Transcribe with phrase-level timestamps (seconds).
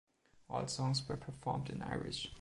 [0.49, 2.27] All songs were performed in Irish.